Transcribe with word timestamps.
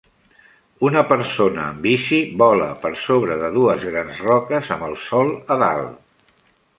Una 0.87 1.01
persona 1.09 1.65
en 1.73 1.83
bici 1.83 2.21
vola 2.41 2.71
per 2.85 2.91
sobre 3.03 3.37
de 3.43 3.51
dues 3.59 3.85
grans 3.91 4.23
roques 4.29 4.73
amb 4.77 4.87
el 4.89 4.97
sol 5.03 5.31
a 5.57 5.63
dalt 5.65 6.41